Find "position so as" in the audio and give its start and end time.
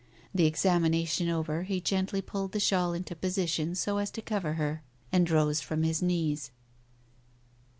3.15-4.09